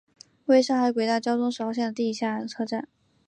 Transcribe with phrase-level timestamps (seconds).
[0.45, 2.87] 为上海轨道交通十号线的地下车站。